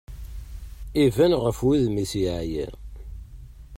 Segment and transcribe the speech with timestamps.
[1.03, 2.67] Iban ɣef wudem-is yeɛya.